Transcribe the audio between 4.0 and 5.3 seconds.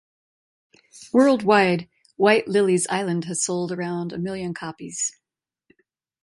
a million copies.